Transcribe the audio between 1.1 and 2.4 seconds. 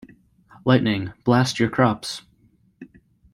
blast your crops!